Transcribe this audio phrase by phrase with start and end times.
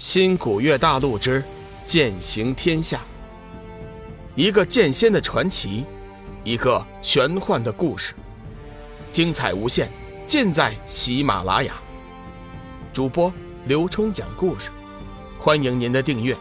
[0.00, 1.44] 新古月大陆之
[1.84, 3.02] 剑行天下，
[4.34, 5.84] 一个剑仙的传奇，
[6.42, 8.14] 一个玄幻的故事，
[9.12, 9.90] 精彩无限，
[10.26, 11.74] 尽在喜马拉雅。
[12.94, 13.30] 主播
[13.66, 14.70] 刘冲讲故事，
[15.38, 16.34] 欢迎您的订阅。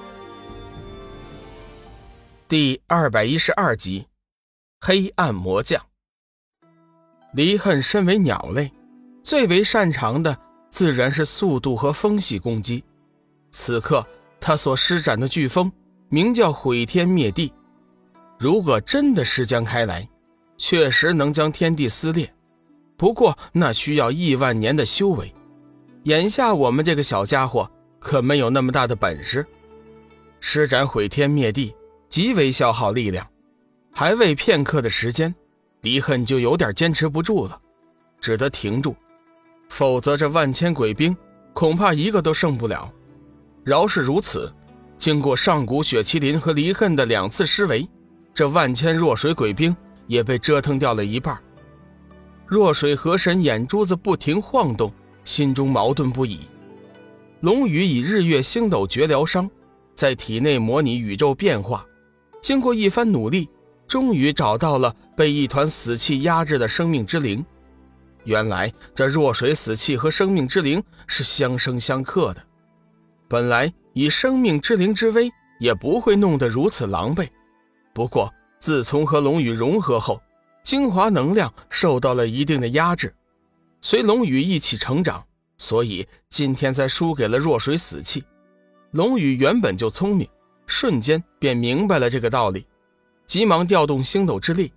[2.48, 4.08] 第二百一十二集，
[4.80, 5.86] 黑暗魔将。
[7.34, 8.72] 离恨身为鸟类，
[9.22, 10.40] 最为擅长的
[10.70, 12.82] 自然是速度和风系攻击。
[13.52, 14.06] 此刻，
[14.40, 15.72] 他所施展的飓风
[16.10, 17.52] 名叫毁天灭地。
[18.38, 20.08] 如果真的施将开来，
[20.58, 22.32] 确实能将天地撕裂。
[22.96, 25.34] 不过，那需要亿万年的修为。
[26.04, 27.70] 眼下我们这个小家伙
[28.00, 29.46] 可没有那么大的本事。
[30.40, 31.76] 施展毁天灭地，
[32.10, 33.28] 极为消耗力量。
[33.92, 35.34] 还未片刻的时间，
[35.82, 37.60] 离恨就有点坚持不住了，
[38.22, 38.96] 只得停住，
[39.68, 41.16] 否则这万千鬼兵
[41.54, 42.90] 恐怕一个都剩不了。
[43.64, 44.52] 饶是如此，
[44.98, 47.88] 经过上古雪麒麟和离恨的两次施为，
[48.34, 49.76] 这万千弱水鬼兵
[50.08, 51.38] 也被折腾掉了一半。
[52.48, 54.92] 弱水河神眼珠子不停晃动，
[55.24, 56.40] 心中矛盾不已。
[57.42, 59.50] 龙宇以日月星斗诀疗伤，
[59.94, 61.86] 在体内模拟宇宙变化，
[62.42, 63.48] 经过一番努力，
[63.88, 67.46] 终于找到了被一团死气压制的生命之灵。
[68.24, 72.44] 原来这弱水死气和生命之灵是相生相克的。
[73.30, 77.30] 本来以生命之灵之威，也不会弄得如此狼狈。
[77.94, 80.20] 不过自从和龙宇融合后，
[80.64, 83.14] 精华能量受到了一定的压制，
[83.82, 85.24] 随龙宇一起成长，
[85.60, 88.24] 所以今天才输给了弱水死气。
[88.92, 90.28] 龙宇原本就聪明，
[90.66, 92.66] 瞬间便明白了这个道理，
[93.28, 94.74] 急忙调动星斗之力，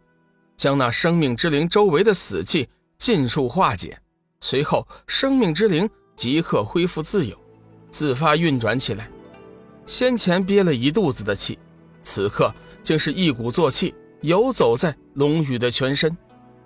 [0.59, 3.99] 将那生命之灵周围的死气尽数化解。
[4.41, 7.42] 随后，生命之灵即刻恢复自由。
[7.93, 9.09] 自发运转起来，
[9.87, 11.59] 先前憋了一肚子的气，
[12.03, 16.17] 此刻竟是一鼓作气游走在龙宇的全身，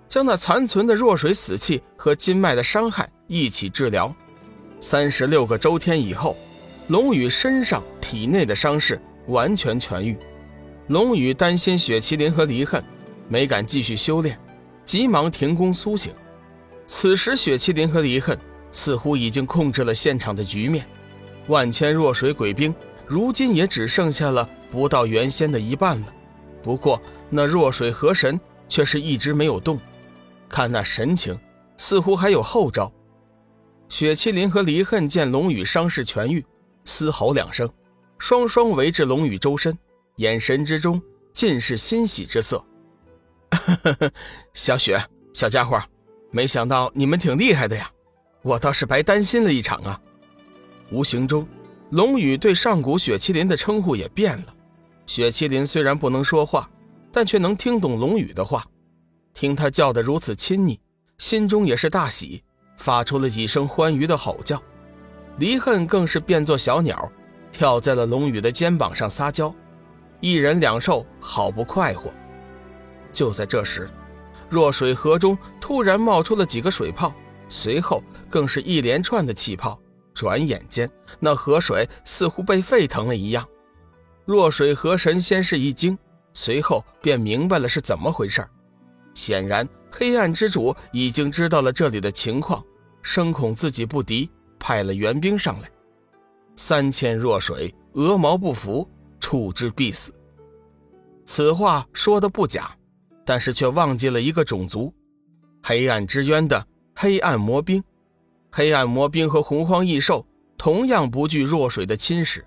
[0.07, 4.15] 将那残存的弱水死气和筋脉的伤害一起治疗。
[4.79, 6.37] 三十六个周天以后，
[6.87, 10.17] 龙宇身上体内的伤势完全痊愈。
[10.87, 12.81] 龙宇担心雪麒麟和离恨，
[13.27, 14.39] 没敢继续修炼，
[14.85, 16.13] 急忙停工苏醒。
[16.85, 18.39] 此时雪麒麟和离恨
[18.71, 20.85] 似乎已经控制了现场的局面。
[21.47, 22.73] 万千弱水鬼兵，
[23.05, 26.13] 如今也只剩下了不到原先的一半了。
[26.61, 29.79] 不过那弱水河神却是一直没有动，
[30.49, 31.37] 看那神情，
[31.77, 32.91] 似乎还有后招。
[33.89, 36.45] 雪麒麟和离恨见龙宇伤势痊愈，
[36.83, 37.69] 嘶吼两声，
[38.17, 39.77] 双双围至龙宇周身，
[40.17, 42.61] 眼神之中尽是欣喜之色。
[44.53, 45.01] 小雪，
[45.33, 45.81] 小家伙，
[46.31, 47.89] 没想到你们挺厉害的呀，
[48.41, 50.01] 我倒是白担心了一场啊。
[50.91, 51.47] 无形中，
[51.91, 54.53] 龙宇对上古雪麒麟的称呼也变了。
[55.05, 56.69] 雪麒麟虽然不能说话，
[57.11, 58.65] 但却能听懂龙宇的话。
[59.33, 60.79] 听他叫得如此亲昵，
[61.17, 62.43] 心中也是大喜，
[62.77, 64.61] 发出了几声欢愉的吼叫。
[65.37, 67.11] 离恨更是变作小鸟，
[67.51, 69.53] 跳在了龙宇的肩膀上撒娇，
[70.19, 72.11] 一人两兽，好不快活。
[73.11, 73.89] 就在这时，
[74.49, 77.13] 弱水河中突然冒出了几个水泡，
[77.47, 79.79] 随后更是一连串的气泡。
[80.17, 80.89] 转眼间，
[81.19, 83.47] 那河水似乎被沸腾了一样。
[84.25, 85.95] 弱水河神先是一惊，
[86.33, 88.43] 随后便明白了是怎么回事
[89.13, 92.63] 显然，黑暗之主已经知道了这里的情况，
[93.03, 95.69] 生恐自己不敌，派了援兵上来。
[96.55, 98.89] 三千弱水，鹅毛不服，
[99.19, 100.11] 处之必死。
[101.25, 102.75] 此话说的不假，
[103.23, 104.91] 但是却忘记了一个种族——
[105.61, 107.83] 黑暗之渊的黑暗魔兵。
[108.57, 110.25] 黑暗魔兵和洪荒异兽
[110.57, 112.41] 同样不惧弱水的侵蚀。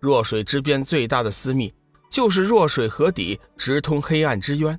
[0.00, 1.72] 弱水之边最大的私密，
[2.10, 4.76] 就是弱水河底直通黑暗之渊，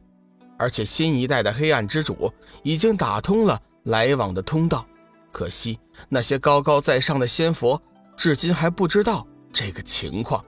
[0.58, 2.30] 而且新一代的黑暗之主
[2.64, 4.86] 已经打通了来往的通道。
[5.32, 5.80] 可惜
[6.10, 7.82] 那些高高在上的仙佛
[8.18, 10.44] 至今还不知道这个情况。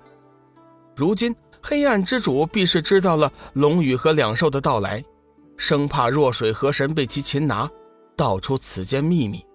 [0.98, 1.34] 如今
[1.64, 5.02] 黑暗之主必是知道了龙宇和两兽的到来，
[5.56, 7.72] 生怕弱水河神被其擒拿，
[8.18, 9.47] 道出此间秘密。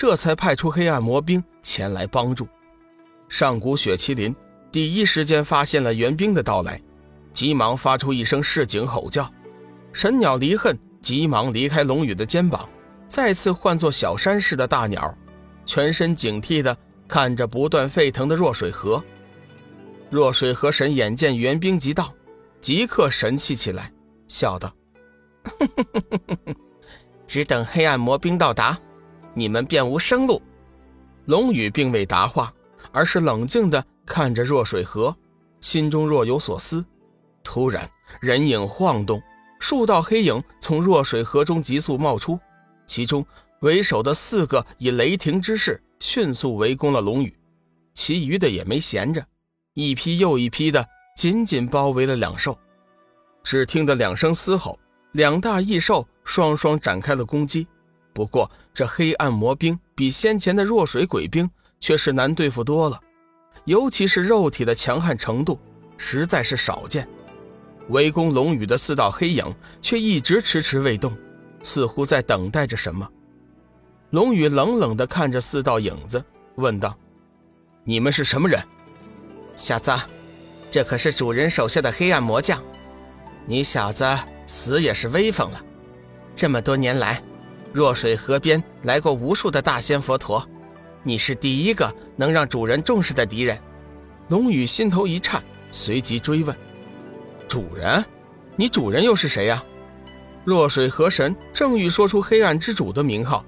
[0.00, 2.48] 这才派出黑暗魔兵前来帮助。
[3.28, 4.34] 上古雪麒麟
[4.72, 6.80] 第一时间发现了援兵的到来，
[7.34, 9.30] 急忙发出一声示警吼叫。
[9.92, 12.66] 神鸟离恨急忙离开龙宇的肩膀，
[13.08, 15.14] 再次换作小山似的大鸟，
[15.66, 16.74] 全身警惕地
[17.06, 19.04] 看着不断沸腾的弱水河。
[20.08, 22.10] 弱水河神眼见援兵即到，
[22.62, 23.92] 即刻神气起来，
[24.26, 24.74] 笑道
[27.28, 28.78] ：“只等黑暗魔兵到达。”
[29.34, 30.40] 你们便无生路。
[31.26, 32.52] 龙宇并未答话，
[32.92, 35.16] 而是冷静地看着若水河，
[35.60, 36.84] 心中若有所思。
[37.44, 37.88] 突然，
[38.20, 39.22] 人影晃动，
[39.60, 42.38] 数道黑影从若水河中急速冒出，
[42.86, 43.24] 其中
[43.60, 47.34] 为首的四个以雷霆之势迅速围攻了龙宇，
[47.94, 49.24] 其余的也没闲着，
[49.74, 50.84] 一批又一批的
[51.16, 52.58] 紧紧包围了两兽。
[53.42, 54.78] 只听得两声嘶吼，
[55.12, 57.66] 两大异兽双双展开了攻击。
[58.20, 61.48] 不过，这黑暗魔兵比先前的弱水鬼兵
[61.80, 63.00] 却是难对付多了，
[63.64, 65.58] 尤其是肉体的强悍程度，
[65.96, 67.08] 实在是少见。
[67.88, 69.42] 围攻龙宇的四道黑影
[69.80, 71.16] 却一直迟迟未动，
[71.62, 73.08] 似乎在等待着什么。
[74.10, 76.22] 龙宇冷冷地看着四道影子，
[76.56, 76.94] 问道
[77.84, 78.62] ：“你们是什么人？”
[79.56, 79.90] 小子，
[80.70, 82.62] 这可是主人手下的黑暗魔将，
[83.46, 84.04] 你小子
[84.46, 85.64] 死也是威风了。
[86.36, 87.22] 这么多年来，
[87.72, 90.46] 若水河边来过无数的大仙佛陀，
[91.02, 93.58] 你是第一个能让主人重视的敌人。
[94.28, 96.54] 龙宇心头一颤，随即追问。
[97.48, 98.04] 主人，
[98.56, 99.62] 你主人又是谁呀？
[100.44, 103.44] 若水河神正欲说出黑暗之主的名号，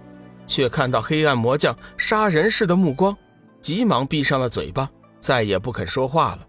[0.47, 3.17] 却看到黑暗魔将杀人似的目光，
[3.61, 4.89] 急忙闭上了嘴巴，
[5.21, 6.47] 再也不肯说话了。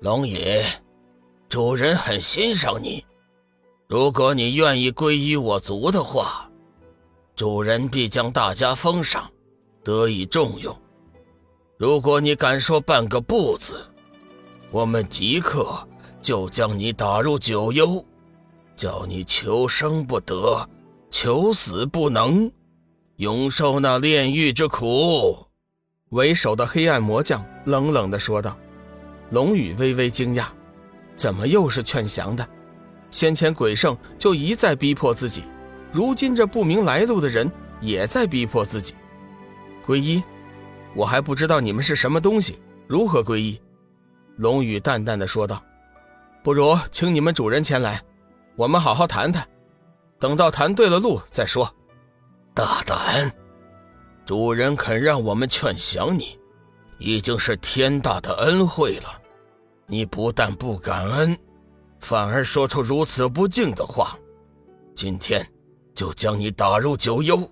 [0.00, 0.60] 龙宇，
[1.48, 3.04] 主人很欣赏你，
[3.88, 6.45] 如果你愿意皈依我族的话，
[7.36, 9.30] 主人必将大家封赏，
[9.84, 10.74] 得以重用。
[11.76, 13.78] 如果你敢说半个不字，
[14.70, 15.86] 我们即刻。
[16.22, 18.04] 就将你打入九幽，
[18.74, 20.68] 叫你求生不得，
[21.08, 22.50] 求死不能，
[23.18, 25.46] 永受那炼狱之苦。
[26.08, 28.58] 为首的黑暗魔将冷冷地说道。
[29.30, 30.46] 龙宇微微惊讶，
[31.14, 32.48] 怎么又是劝降的？
[33.12, 35.44] 先前鬼圣就一再逼迫自己，
[35.96, 37.50] 如今这不明来路的人
[37.80, 38.94] 也在逼迫自己。
[39.82, 40.22] 皈依？
[40.94, 43.58] 我还不知道你们是什么东西，如何皈依？
[44.36, 45.62] 龙宇淡淡的说道。
[46.42, 47.98] 不如请你们主人前来，
[48.56, 49.48] 我们好好谈谈。
[50.18, 51.66] 等到谈对了路再说。
[52.52, 53.32] 大胆！
[54.26, 56.38] 主人肯让我们劝降你，
[56.98, 59.18] 已经是天大的恩惠了。
[59.86, 61.34] 你不但不感恩，
[62.00, 64.14] 反而说出如此不敬的话。
[64.94, 65.46] 今天
[65.96, 67.50] 就将你打入九幽，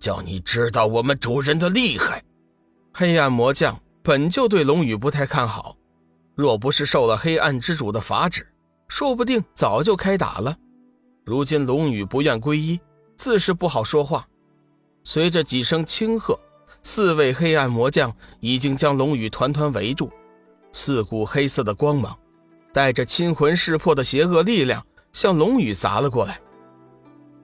[0.00, 2.22] 叫你知道我们主人的厉害。
[2.92, 5.76] 黑暗魔将本就对龙宇不太看好。
[6.34, 8.46] 若不是受了黑暗之主的法旨，
[8.88, 10.56] 说不定早就开打了。
[11.24, 12.80] 如今龙宇不愿皈依，
[13.16, 14.26] 自是不好说话。
[15.04, 16.38] 随着几声轻喝，
[16.82, 20.10] 四位黑暗魔将已经将龙宇团团围住。
[20.72, 22.18] 四股黑色的光芒，
[22.72, 26.40] 带着亲魂噬魄的邪恶力量，向龙宇砸了过来。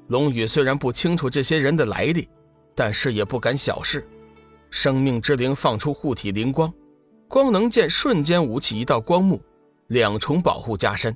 [0.08, 2.28] 龙宇虽然不清楚这些人的来历，
[2.74, 4.06] 但是也不敢小视。
[4.70, 6.72] 生命之灵放出护体灵光。
[7.28, 9.38] 光能剑瞬间舞起一道光幕，
[9.88, 11.14] 两重保护加深。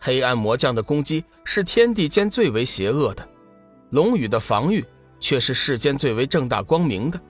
[0.00, 3.28] 黑暗魔将的攻击是天地间最为邪恶的，
[3.90, 4.84] 龙宇的防御
[5.20, 7.20] 却是世间最为正大光明的。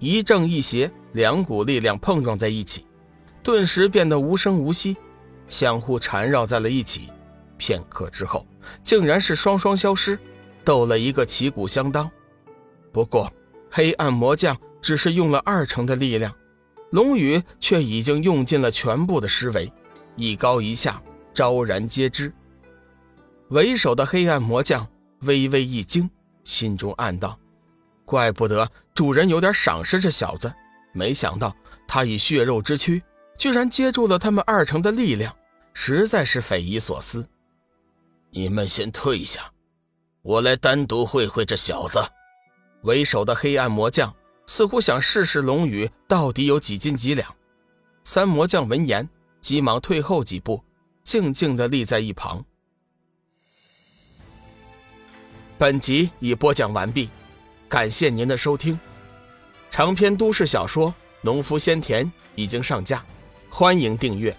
[0.00, 2.84] 一正一邪，两股力量碰撞在一起，
[3.44, 4.96] 顿时变得无声无息，
[5.46, 7.10] 相互缠绕在了一起。
[7.56, 8.46] 片刻之后，
[8.82, 10.18] 竟然是双双消失，
[10.64, 12.10] 斗了一个旗鼓相当。
[12.92, 13.32] 不过，
[13.70, 16.32] 黑暗魔将只是用了二成的力量。
[16.90, 19.70] 龙宇却已经用尽了全部的施为，
[20.14, 21.02] 一高一下，
[21.34, 22.32] 昭然皆知。
[23.48, 24.86] 为首的黑暗魔将
[25.20, 26.08] 微微一惊，
[26.44, 27.38] 心中暗道
[28.06, 30.52] ：“怪不得主人有点赏识这小子，
[30.92, 31.54] 没想到
[31.88, 33.02] 他以血肉之躯，
[33.36, 35.34] 居然接住了他们二成的力量，
[35.74, 37.26] 实在是匪夷所思。”
[38.30, 39.52] 你们先退下，
[40.22, 41.98] 我来单独会会这小子。
[42.82, 44.14] 为首的黑暗魔将。
[44.48, 47.34] 似乎想试试龙宇到底有几斤几两。
[48.04, 49.08] 三魔将闻言，
[49.40, 50.62] 急忙退后几步，
[51.02, 52.44] 静静的立在一旁。
[55.58, 57.10] 本集已播讲完毕，
[57.68, 58.78] 感谢您的收听。
[59.68, 60.90] 长篇都市小说
[61.22, 62.06] 《农夫先田》
[62.36, 63.04] 已经上架，
[63.50, 64.36] 欢迎订阅。